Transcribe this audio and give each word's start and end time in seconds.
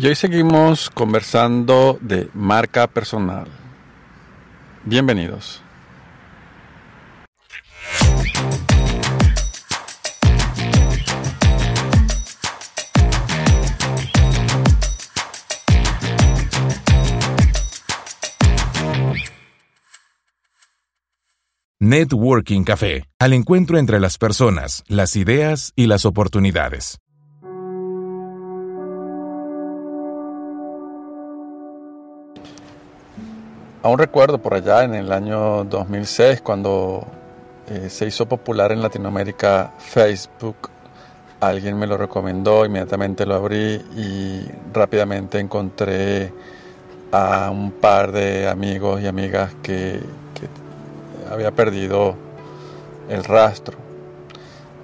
Y 0.00 0.06
hoy 0.06 0.14
seguimos 0.14 0.90
conversando 0.90 1.98
de 2.00 2.30
marca 2.32 2.86
personal. 2.86 3.48
Bienvenidos. 4.84 5.60
Networking 21.80 22.62
Café, 22.62 23.04
al 23.18 23.32
encuentro 23.32 23.78
entre 23.78 23.98
las 23.98 24.16
personas, 24.16 24.84
las 24.86 25.16
ideas 25.16 25.72
y 25.74 25.88
las 25.88 26.04
oportunidades. 26.04 27.00
Aún 33.80 33.96
recuerdo 33.96 34.38
por 34.38 34.54
allá 34.54 34.82
en 34.82 34.94
el 34.94 35.12
año 35.12 35.62
2006 35.62 36.40
cuando 36.40 37.06
eh, 37.68 37.88
se 37.88 38.06
hizo 38.06 38.26
popular 38.26 38.72
en 38.72 38.82
Latinoamérica 38.82 39.72
Facebook. 39.78 40.68
Alguien 41.38 41.78
me 41.78 41.86
lo 41.86 41.96
recomendó, 41.96 42.66
inmediatamente 42.66 43.24
lo 43.24 43.36
abrí 43.36 43.74
y 43.96 44.50
rápidamente 44.72 45.38
encontré 45.38 46.32
a 47.12 47.50
un 47.52 47.70
par 47.70 48.10
de 48.10 48.48
amigos 48.48 49.00
y 49.00 49.06
amigas 49.06 49.54
que, 49.62 50.00
que 50.34 51.32
había 51.32 51.52
perdido 51.52 52.16
el 53.08 53.22
rastro. 53.22 53.78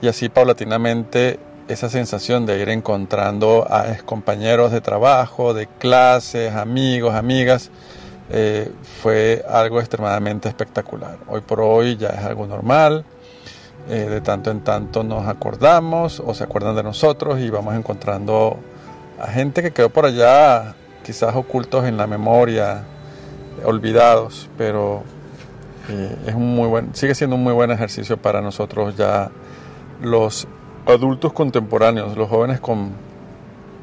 Y 0.00 0.06
así 0.06 0.28
paulatinamente 0.28 1.40
esa 1.66 1.88
sensación 1.88 2.46
de 2.46 2.60
ir 2.60 2.68
encontrando 2.68 3.66
a 3.68 3.96
compañeros 4.04 4.70
de 4.70 4.80
trabajo, 4.80 5.52
de 5.52 5.66
clases, 5.66 6.54
amigos, 6.54 7.14
amigas, 7.14 7.72
eh, 8.30 8.70
fue 9.02 9.44
algo 9.48 9.80
extremadamente 9.80 10.48
espectacular. 10.48 11.18
Hoy 11.28 11.40
por 11.42 11.60
hoy 11.60 11.96
ya 11.96 12.08
es 12.08 12.24
algo 12.24 12.46
normal. 12.46 13.04
eh, 13.88 14.06
de 14.08 14.20
tanto 14.22 14.50
en 14.50 14.60
tanto 14.60 15.02
nos 15.04 15.28
acordamos 15.28 16.22
o 16.24 16.32
se 16.32 16.44
acuerdan 16.44 16.74
de 16.74 16.82
nosotros 16.82 17.38
y 17.40 17.50
vamos 17.50 17.74
encontrando 17.74 18.58
a 19.20 19.26
gente 19.26 19.62
que 19.62 19.72
quedó 19.72 19.90
por 19.90 20.06
allá, 20.06 20.74
quizás 21.02 21.36
ocultos 21.36 21.84
en 21.84 21.96
la 21.96 22.06
memoria, 22.06 22.84
olvidados, 23.64 24.48
pero 24.56 25.02
eh, 25.90 26.16
es 26.26 26.34
un 26.34 26.54
muy 26.54 26.68
buen, 26.68 26.94
sigue 26.94 27.14
siendo 27.14 27.36
un 27.36 27.42
muy 27.42 27.52
buen 27.52 27.70
ejercicio 27.70 28.16
para 28.16 28.40
nosotros 28.40 28.96
ya 28.96 29.30
los 30.00 30.48
adultos 30.86 31.32
contemporáneos, 31.32 32.16
los 32.16 32.28
jóvenes 32.28 32.60
con, 32.60 32.92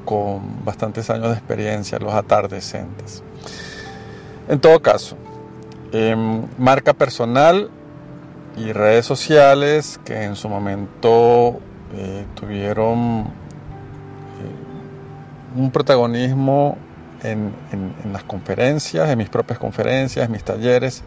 con 0.04 0.66
bastantes 0.66 1.10
años 1.10 1.30
de 1.30 1.34
experiencia, 1.34 2.00
los 2.00 2.14
atardecentes. 2.14 3.24
En 4.52 4.60
todo 4.60 4.82
caso, 4.82 5.16
em, 5.94 6.46
marca 6.58 6.92
personal 6.94 7.70
y 8.58 8.74
redes 8.74 9.06
sociales 9.06 9.98
que 10.04 10.24
en 10.26 10.36
su 10.36 10.50
momento 10.50 11.62
eh, 11.96 12.26
tuvieron 12.36 13.22
eh, 14.42 15.56
un 15.56 15.72
protagonismo 15.72 16.78
en, 17.24 17.54
en- 17.72 18.12
las 18.12 18.24
conferencias, 18.26 19.10
en 19.10 19.18
mis 19.20 19.30
propias 19.30 19.58
conferencias, 19.58 20.26
en 20.26 20.34
mis 20.34 20.44
talleres. 20.44 21.02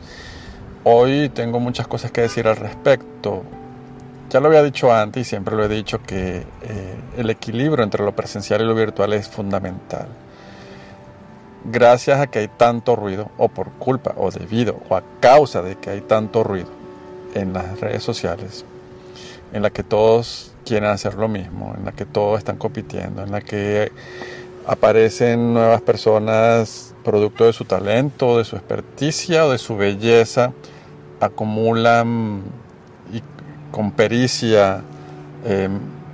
Hoy 0.85 1.29
tengo 1.29 1.61
muchas 1.61 1.87
cosas 1.87 2.11
que 2.13 2.23
decir 2.23 2.49
al 2.49 2.57
respecto. 2.57 3.43
Ya 4.31 4.41
lo 4.41 4.47
había 4.49 4.63
dicho 4.63 4.91
antes 4.91 5.21
y 5.21 5.25
siempre 5.29 5.55
lo 5.55 5.67
he 5.67 5.69
dicho 5.69 6.01
que 6.03 6.47
eh, 6.63 6.95
el 7.19 7.29
equilibrio 7.29 7.85
entre 7.85 8.03
lo 8.03 8.17
presencial 8.17 8.63
y 8.63 8.65
lo 8.65 8.75
virtual 8.75 9.13
es 9.13 9.29
fundamental 9.29 10.09
gracias 11.65 12.21
a 12.21 12.27
que 12.27 12.41
hay 12.41 12.49
tanto 12.49 12.97
ruido, 12.97 13.31
o 13.39 13.49
por 13.49 13.71
culpa, 13.73 14.15
o 14.17 14.31
debido, 14.31 14.81
o 14.89 14.97
a 14.97 15.03
causa 15.21 15.63
de 15.63 15.77
que 15.77 15.91
hay 15.91 16.01
tanto 16.01 16.45
ruido 16.45 16.69
en 17.35 17.53
las 17.53 17.81
redes 17.81 18.03
sociales, 18.03 18.65
en 19.53 19.63
la 19.63 19.71
que 19.71 19.83
todos 19.83 20.53
quieren 20.65 20.91
hacer 20.91 21.15
lo 21.15 21.29
mismo, 21.29 21.75
en 21.77 21.85
la 21.85 21.93
que 21.93 22.05
todos 22.05 22.39
están 22.39 22.57
compitiendo, 22.57 23.23
en 23.23 23.33
la 23.33 23.41
que 23.41 23.93
aparecen 24.67 25.55
nuevas 25.55 25.83
personas 25.83 26.95
producto 27.05 27.45
de 27.45 27.53
su 27.53 27.65
talento, 27.65 28.39
de 28.39 28.45
su 28.45 28.57
experticia 28.57 29.47
o 29.47 29.51
de 29.51 29.59
su 29.59 29.77
belleza, 29.77 30.53
acumulan 31.21 32.43
con 33.71 33.91
pericia 33.91 34.83
eh, 35.45 35.69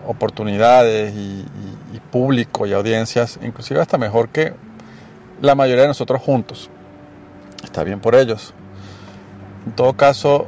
oportunidades 0.06 1.14
y 1.14 1.44
público 2.10 2.66
y 2.66 2.72
audiencias, 2.72 3.38
inclusive 3.42 3.80
hasta 3.80 3.96
mejor 3.98 4.28
que 4.30 4.52
la 5.40 5.54
mayoría 5.54 5.82
de 5.82 5.88
nosotros 5.88 6.20
juntos. 6.20 6.70
Está 7.62 7.84
bien 7.84 8.00
por 8.00 8.14
ellos. 8.14 8.54
En 9.66 9.72
todo 9.72 9.94
caso, 9.94 10.46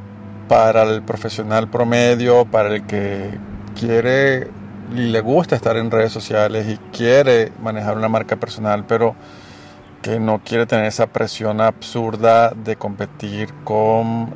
para 0.49 0.83
el 0.83 1.03
profesional 1.03 1.69
promedio, 1.69 2.45
para 2.45 2.75
el 2.75 2.87
que 2.87 3.31
quiere 3.79 4.49
y 4.95 5.07
le 5.09 5.21
gusta 5.21 5.57
estar 5.57 5.77
en 5.77 5.91
redes 5.91 6.13
sociales 6.13 6.67
y 6.69 6.77
quiere 6.97 7.53
manejar 7.63 7.97
una 7.97 8.09
marca 8.09 8.37
personal, 8.37 8.85
pero 8.87 9.15
que 10.03 10.19
no 10.19 10.41
quiere 10.45 10.67
tener 10.67 10.87
esa 10.87 11.07
presión 11.07 11.61
absurda 11.61 12.51
de 12.51 12.77
competir 12.77 13.55
con 13.65 14.35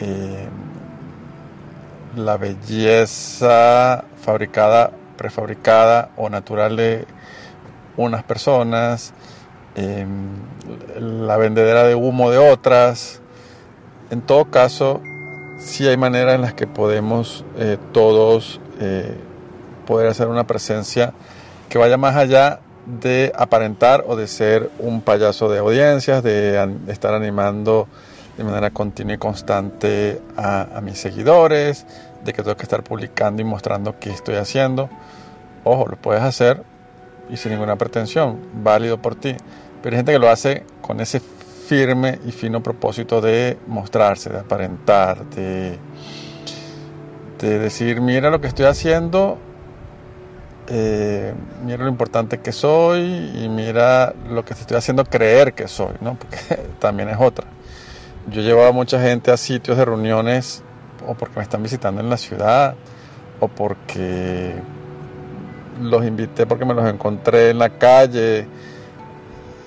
eh, 0.00 0.48
la 2.14 2.36
belleza 2.36 4.04
fabricada, 4.20 4.92
prefabricada 5.16 6.10
o 6.16 6.28
natural 6.28 6.76
de 6.76 7.06
unas 7.96 8.22
personas, 8.22 9.12
eh, 9.76 10.06
la 10.98 11.36
vendedera 11.36 11.84
de 11.84 11.94
humo 11.94 12.30
de 12.30 12.38
otras. 12.38 13.20
En 14.10 14.22
todo 14.22 14.46
caso, 14.46 15.00
sí 15.58 15.86
hay 15.86 15.96
maneras 15.96 16.34
en 16.34 16.40
las 16.40 16.54
que 16.54 16.66
podemos 16.66 17.44
eh, 17.58 17.76
todos 17.92 18.60
eh, 18.80 19.16
poder 19.86 20.08
hacer 20.08 20.28
una 20.28 20.46
presencia 20.46 21.12
que 21.68 21.78
vaya 21.78 21.96
más 21.96 22.16
allá 22.16 22.60
de 22.86 23.32
aparentar 23.36 24.04
o 24.06 24.16
de 24.16 24.28
ser 24.28 24.70
un 24.78 25.02
payaso 25.02 25.50
de 25.50 25.58
audiencias, 25.58 26.22
de 26.22 26.76
estar 26.88 27.14
animando 27.14 27.88
de 28.36 28.44
manera 28.44 28.70
continua 28.70 29.14
y 29.14 29.18
constante 29.18 30.20
a, 30.36 30.78
a 30.78 30.80
mis 30.80 30.98
seguidores, 30.98 31.86
de 32.24 32.32
que 32.32 32.42
tengo 32.42 32.56
que 32.56 32.62
estar 32.62 32.82
publicando 32.82 33.42
y 33.42 33.44
mostrando 33.44 33.98
qué 33.98 34.10
estoy 34.10 34.36
haciendo. 34.36 34.88
Ojo, 35.64 35.86
lo 35.86 35.96
puedes 35.96 36.22
hacer 36.22 36.62
y 37.28 37.36
sin 37.36 37.52
ninguna 37.52 37.76
pretensión, 37.76 38.38
válido 38.62 38.98
por 38.98 39.14
ti. 39.14 39.36
Pero 39.86 39.94
hay 39.94 39.98
gente 39.98 40.12
que 40.14 40.18
lo 40.18 40.28
hace 40.28 40.64
con 40.80 40.98
ese 40.98 41.20
firme 41.20 42.18
y 42.26 42.32
fino 42.32 42.60
propósito 42.60 43.20
de 43.20 43.56
mostrarse, 43.68 44.30
de 44.30 44.40
aparentar, 44.40 45.24
de, 45.26 45.78
de 47.38 47.58
decir, 47.60 48.00
mira 48.00 48.28
lo 48.30 48.40
que 48.40 48.48
estoy 48.48 48.66
haciendo, 48.66 49.38
eh, 50.66 51.32
mira 51.64 51.84
lo 51.84 51.88
importante 51.88 52.40
que 52.40 52.50
soy 52.50 53.30
y 53.36 53.48
mira 53.48 54.12
lo 54.28 54.44
que 54.44 54.56
te 54.56 54.62
estoy 54.62 54.76
haciendo 54.76 55.04
creer 55.04 55.52
que 55.52 55.68
soy, 55.68 55.94
¿no? 56.00 56.18
Porque 56.18 56.38
también 56.80 57.08
es 57.08 57.18
otra. 57.20 57.46
Yo 58.28 58.42
llevo 58.42 58.66
a 58.66 58.72
mucha 58.72 59.00
gente 59.00 59.30
a 59.30 59.36
sitios 59.36 59.78
de 59.78 59.84
reuniones 59.84 60.64
o 61.06 61.14
porque 61.14 61.36
me 61.36 61.44
están 61.44 61.62
visitando 61.62 62.00
en 62.00 62.10
la 62.10 62.16
ciudad 62.16 62.74
o 63.38 63.46
porque 63.46 64.52
los 65.80 66.04
invité 66.04 66.44
porque 66.44 66.64
me 66.64 66.74
los 66.74 66.88
encontré 66.88 67.50
en 67.50 67.60
la 67.60 67.68
calle 67.68 68.48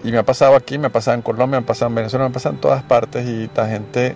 y 0.04 0.12
me 0.12 0.18
ha 0.18 0.24
pasado 0.24 0.56
aquí, 0.56 0.78
me 0.78 0.88
ha 0.88 0.92
pasado 0.92 1.16
en 1.16 1.22
Colombia, 1.22 1.60
me 1.60 1.64
ha 1.64 1.68
pasado 1.68 1.90
en 1.90 1.96
Venezuela, 1.96 2.26
me 2.26 2.30
ha 2.30 2.34
pasado 2.34 2.56
en 2.56 2.62
todas 2.62 2.84
partes 2.84 3.28
y 3.28 3.50
la 3.56 3.68
gente 3.68 4.16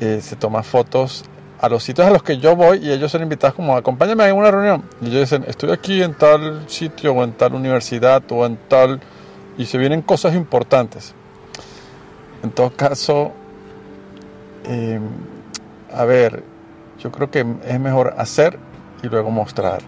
eh, 0.00 0.20
se 0.22 0.36
toma 0.36 0.62
fotos 0.62 1.24
a 1.60 1.68
los 1.68 1.82
sitios 1.82 2.06
a 2.06 2.10
los 2.10 2.22
que 2.22 2.38
yo 2.38 2.56
voy 2.56 2.78
y 2.78 2.90
ellos 2.90 3.12
son 3.12 3.22
invitados 3.22 3.54
como 3.54 3.76
acompáñame 3.76 4.26
en 4.26 4.36
una 4.36 4.50
reunión 4.50 4.82
y 5.02 5.08
ellos 5.08 5.20
dicen 5.20 5.44
estoy 5.46 5.70
aquí 5.72 6.02
en 6.02 6.14
tal 6.14 6.64
sitio 6.68 7.12
o 7.12 7.22
en 7.22 7.32
tal 7.32 7.54
universidad 7.54 8.22
o 8.30 8.46
en 8.46 8.56
tal 8.68 9.00
y 9.58 9.66
se 9.66 9.76
vienen 9.76 10.00
cosas 10.00 10.34
importantes 10.34 11.14
en 12.42 12.50
todo 12.50 12.70
caso 12.70 13.32
eh, 14.64 15.00
a 15.92 16.04
ver 16.06 16.42
yo 16.98 17.12
creo 17.12 17.30
que 17.30 17.44
es 17.66 17.80
mejor 17.80 18.14
hacer 18.16 18.58
y 19.02 19.08
luego 19.08 19.30
mostrar 19.30 19.82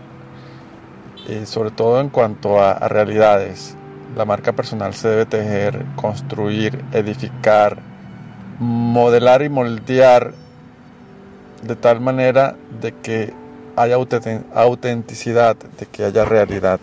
eh, 1.28 1.46
sobre 1.46 1.70
todo 1.70 2.00
en 2.00 2.08
cuanto 2.08 2.60
a, 2.60 2.72
a 2.72 2.88
realidades. 2.88 3.76
La 4.16 4.26
marca 4.26 4.52
personal 4.52 4.92
se 4.94 5.08
debe 5.08 5.26
tejer, 5.26 5.86
construir, 5.96 6.84
edificar, 6.92 7.78
modelar 8.58 9.42
y 9.42 9.48
moldear 9.48 10.34
de 11.62 11.76
tal 11.76 12.00
manera 12.00 12.56
de 12.80 12.92
que 12.92 13.32
haya 13.74 13.96
auten- 13.96 14.44
autenticidad, 14.54 15.56
de 15.56 15.86
que 15.86 16.04
haya 16.04 16.26
realidad. 16.26 16.78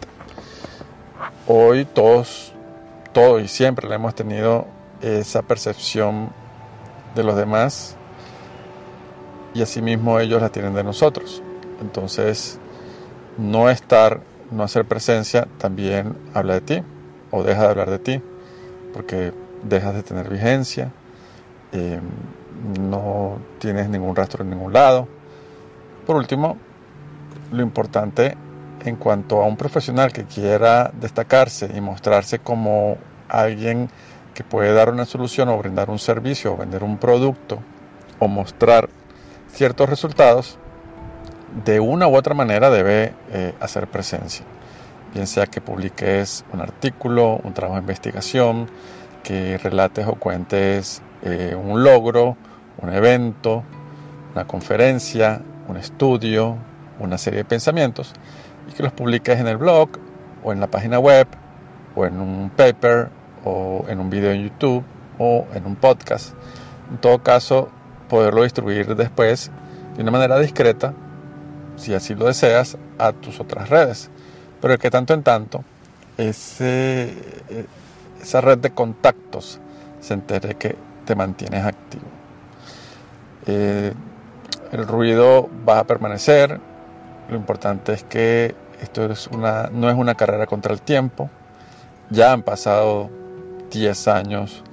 Hoy 1.45 1.85
todos, 1.85 2.53
todos 3.13 3.43
y 3.43 3.47
siempre 3.47 3.87
le 3.87 3.95
hemos 3.95 4.15
tenido 4.15 4.65
esa 5.01 5.43
percepción 5.43 6.29
de 7.13 7.23
los 7.23 7.35
demás 7.35 7.95
y 9.53 9.61
asimismo 9.61 10.19
ellos 10.19 10.41
la 10.41 10.49
tienen 10.49 10.73
de 10.73 10.83
nosotros. 10.83 11.43
Entonces, 11.79 12.59
no 13.37 13.69
estar, 13.69 14.21
no 14.49 14.63
hacer 14.63 14.85
presencia 14.85 15.47
también 15.59 16.17
habla 16.33 16.55
de 16.55 16.61
ti 16.61 16.83
o 17.31 17.43
deja 17.43 17.63
de 17.63 17.67
hablar 17.67 17.89
de 17.89 17.99
ti 17.99 18.21
porque 18.93 19.33
dejas 19.63 19.93
de 19.93 20.03
tener 20.03 20.29
vigencia, 20.29 20.91
eh, 21.71 21.99
no 22.79 23.37
tienes 23.59 23.89
ningún 23.89 24.15
rastro 24.15 24.43
en 24.43 24.49
ningún 24.49 24.73
lado. 24.73 25.07
Por 26.05 26.15
último, 26.15 26.57
lo 27.51 27.61
importante 27.61 28.35
en 28.85 28.95
cuanto 28.95 29.41
a 29.41 29.45
un 29.45 29.57
profesional 29.57 30.11
que 30.11 30.25
quiera 30.25 30.91
destacarse 30.99 31.69
y 31.75 31.81
mostrarse 31.81 32.39
como 32.39 32.97
alguien 33.27 33.89
que 34.33 34.43
puede 34.43 34.73
dar 34.73 34.89
una 34.89 35.05
solución 35.05 35.49
o 35.49 35.57
brindar 35.57 35.89
un 35.89 35.99
servicio 35.99 36.53
o 36.53 36.57
vender 36.57 36.83
un 36.83 36.97
producto 36.97 37.59
o 38.19 38.27
mostrar 38.27 38.89
ciertos 39.51 39.89
resultados, 39.89 40.57
de 41.65 41.79
una 41.79 42.07
u 42.07 42.15
otra 42.15 42.33
manera 42.35 42.69
debe 42.69 43.13
eh, 43.31 43.53
hacer 43.59 43.87
presencia. 43.87 44.45
Bien 45.13 45.25
sea 45.25 45.47
que 45.47 45.59
publiques 45.59 46.45
un 46.53 46.61
artículo, 46.61 47.39
un 47.43 47.53
trabajo 47.53 47.75
de 47.75 47.81
investigación, 47.81 48.67
que 49.23 49.57
relates 49.57 50.07
o 50.07 50.15
cuentes 50.15 51.01
eh, 51.23 51.55
un 51.55 51.83
logro, 51.83 52.37
un 52.81 52.93
evento, 52.93 53.63
una 54.33 54.45
conferencia, 54.45 55.41
un 55.67 55.77
estudio, 55.77 56.57
una 56.99 57.17
serie 57.17 57.39
de 57.39 57.45
pensamientos 57.45 58.13
y 58.69 58.73
que 58.73 58.83
los 58.83 58.93
publiques 58.93 59.39
en 59.39 59.47
el 59.47 59.57
blog 59.57 59.89
o 60.43 60.53
en 60.53 60.59
la 60.59 60.67
página 60.67 60.99
web 60.99 61.27
o 61.95 62.05
en 62.05 62.19
un 62.19 62.51
paper 62.55 63.09
o 63.43 63.85
en 63.87 63.99
un 63.99 64.09
video 64.09 64.31
en 64.31 64.43
YouTube 64.43 64.83
o 65.17 65.47
en 65.53 65.65
un 65.65 65.75
podcast. 65.75 66.33
En 66.91 66.97
todo 66.97 67.21
caso, 67.23 67.69
poderlo 68.07 68.43
distribuir 68.43 68.95
después 68.95 69.51
de 69.95 70.01
una 70.01 70.11
manera 70.11 70.39
discreta, 70.39 70.93
si 71.75 71.93
así 71.93 72.15
lo 72.15 72.25
deseas, 72.25 72.77
a 72.97 73.11
tus 73.11 73.39
otras 73.39 73.69
redes. 73.69 74.09
Pero 74.61 74.77
que 74.77 74.89
tanto 74.89 75.13
en 75.13 75.23
tanto 75.23 75.63
ese, 76.17 77.13
esa 78.21 78.41
red 78.41 78.57
de 78.57 78.71
contactos 78.71 79.59
se 80.01 80.13
entere 80.13 80.55
que 80.55 80.75
te 81.05 81.15
mantienes 81.15 81.65
activo. 81.65 82.05
Eh, 83.47 83.93
el 84.71 84.87
ruido 84.87 85.49
va 85.67 85.79
a 85.79 85.83
permanecer. 85.85 86.59
Lo 87.29 87.35
importante 87.35 87.93
es 87.93 88.03
que 88.03 88.55
esto 88.81 89.05
es 89.05 89.27
una, 89.27 89.69
no 89.71 89.89
es 89.89 89.95
una 89.95 90.15
carrera 90.15 90.45
contra 90.45 90.73
el 90.73 90.81
tiempo. 90.81 91.29
Ya 92.09 92.33
han 92.33 92.43
pasado 92.43 93.09
10 93.71 94.07
años, 94.07 94.63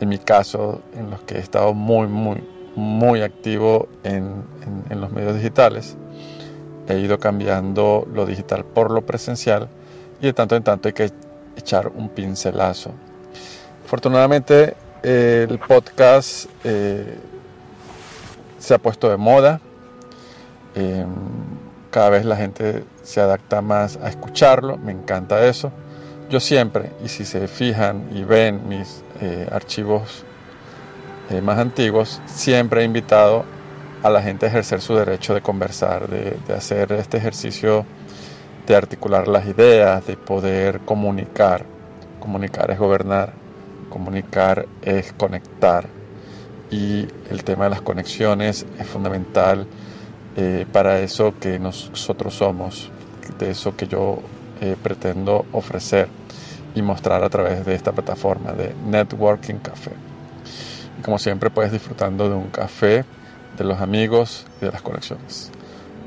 en 0.00 0.08
mi 0.08 0.18
caso, 0.18 0.82
en 0.94 1.10
los 1.10 1.20
que 1.22 1.36
he 1.36 1.40
estado 1.40 1.74
muy, 1.74 2.06
muy, 2.06 2.46
muy 2.76 3.22
activo 3.22 3.88
en, 4.04 4.44
en 4.88 5.00
los 5.00 5.10
medios 5.10 5.34
digitales. 5.34 5.96
He 6.90 6.98
ido 6.98 7.18
cambiando 7.18 8.06
lo 8.12 8.26
digital 8.26 8.64
por 8.64 8.90
lo 8.90 9.02
presencial 9.02 9.68
y 10.20 10.26
de 10.26 10.32
tanto 10.32 10.56
en 10.56 10.64
tanto 10.64 10.88
hay 10.88 10.92
que 10.92 11.10
echar 11.56 11.88
un 11.88 12.08
pincelazo. 12.08 12.90
Afortunadamente 13.84 14.74
el 15.02 15.58
podcast 15.60 16.46
eh, 16.64 17.16
se 18.58 18.74
ha 18.74 18.78
puesto 18.78 19.08
de 19.08 19.16
moda. 19.16 19.60
Eh, 20.74 21.04
cada 21.90 22.10
vez 22.10 22.24
la 22.24 22.36
gente 22.36 22.84
se 23.02 23.20
adapta 23.20 23.62
más 23.62 23.96
a 23.96 24.08
escucharlo. 24.08 24.76
Me 24.76 24.92
encanta 24.92 25.44
eso. 25.46 25.72
Yo 26.28 26.38
siempre, 26.38 26.92
y 27.04 27.08
si 27.08 27.24
se 27.24 27.48
fijan 27.48 28.08
y 28.12 28.22
ven 28.22 28.68
mis 28.68 29.02
eh, 29.20 29.48
archivos 29.50 30.24
eh, 31.30 31.40
más 31.40 31.58
antiguos, 31.58 32.20
siempre 32.26 32.82
he 32.82 32.84
invitado 32.84 33.44
a 34.02 34.10
la 34.10 34.22
gente 34.22 34.46
ejercer 34.46 34.80
su 34.80 34.94
derecho 34.94 35.34
de 35.34 35.42
conversar, 35.42 36.08
de, 36.08 36.36
hacer 36.54 36.92
este 36.92 37.18
ejercicio 37.18 37.84
de 38.66 38.76
articular 38.76 39.28
las 39.28 39.46
ideas, 39.46 40.06
de 40.06 40.16
poder 40.16 40.80
comunicar. 40.80 41.64
Comunicar 42.18 42.70
es 42.70 42.78
gobernar, 42.78 43.32
comunicar 43.88 44.66
es 44.82 45.12
conectar 45.12 45.86
y 46.70 47.08
el 47.30 47.42
tema 47.44 47.64
de 47.64 47.70
las 47.70 47.82
conexiones 47.82 48.64
es 48.78 48.86
fundamental 48.86 49.66
eh, 50.36 50.66
para 50.72 51.00
eso 51.00 51.34
que 51.40 51.58
nosotros 51.58 52.34
somos, 52.34 52.90
de 53.38 53.50
eso 53.50 53.76
que 53.76 53.88
yo 53.88 54.20
eh, 54.60 54.76
pretendo 54.80 55.46
ofrecer 55.52 56.08
y 56.74 56.82
mostrar 56.82 57.24
a 57.24 57.28
través 57.28 57.64
de 57.66 57.74
esta 57.74 57.92
plataforma 57.92 58.52
de 58.52 58.74
Networking 58.86 59.56
Café. 59.56 59.92
Como 61.02 61.18
siempre 61.18 61.50
puedes 61.50 61.72
disfrutando 61.72 62.28
de 62.28 62.34
un 62.34 62.48
café, 62.48 63.04
de 63.56 63.64
los 63.64 63.80
amigos 63.80 64.46
y 64.60 64.64
de 64.64 64.72
las 64.72 64.82
conexiones. 64.82 65.50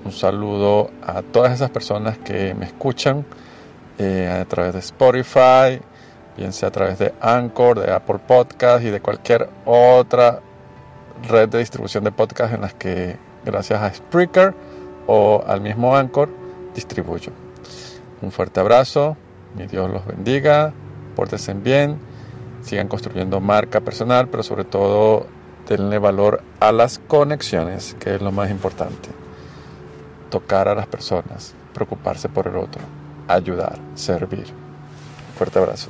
Un 0.06 0.12
saludo 0.12 0.92
a 1.02 1.22
todas 1.22 1.54
esas 1.54 1.70
personas 1.70 2.18
que 2.18 2.54
me 2.54 2.66
escuchan 2.66 3.26
eh, 3.98 4.28
a 4.28 4.44
través 4.46 4.74
de 4.74 4.80
Spotify, 4.80 5.82
bien 6.36 6.52
sea 6.52 6.70
a 6.70 6.72
través 6.72 7.00
de 7.00 7.14
Anchor, 7.22 7.80
de 7.80 7.92
Apple 7.92 8.20
Podcast 8.28 8.84
y 8.84 8.90
de 8.90 9.00
cualquier 9.00 9.50
otra 9.66 10.42
red 11.30 11.48
de 11.48 11.60
distribución 11.60 12.04
de 12.04 12.12
podcast 12.12 12.54
en 12.54 12.62
las 12.62 12.74
que 12.74 13.18
gracias 13.46 13.82
a 13.82 13.94
Spreaker 13.94 14.54
o 15.08 15.44
al 15.46 15.62
mismo 15.62 15.96
Anchor 15.96 16.30
distribuyo. 16.74 17.32
Un 18.22 18.32
fuerte 18.32 18.60
abrazo, 18.60 19.16
mi 19.56 19.68
Dios 19.68 19.90
los 19.90 20.06
bendiga, 20.06 20.74
pórtense 21.16 21.54
bien, 21.54 21.98
sigan 22.62 22.88
construyendo 22.88 23.40
marca 23.40 23.82
personal, 23.82 24.28
pero 24.30 24.44
sobre 24.44 24.64
todo 24.64 25.28
denle 25.68 25.98
valor 25.98 26.42
a 26.60 26.72
las 26.72 27.00
conexiones, 27.00 27.96
que 28.00 28.16
es 28.16 28.22
lo 28.22 28.32
más 28.32 28.50
importante. 28.50 29.10
Tocar 30.30 30.68
a 30.68 30.76
las 30.76 30.88
personas, 30.88 31.54
preocuparse 31.74 32.30
por 32.30 32.48
el 32.48 32.58
otro, 32.58 32.82
ayudar, 33.28 33.78
servir. 33.96 34.48
Fuerte 35.38 35.60
abrazo. 35.60 35.90